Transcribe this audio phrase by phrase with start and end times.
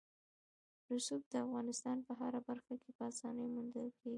[0.91, 4.09] رسوب د افغانستان په هره برخه کې په اسانۍ موندل کېږي.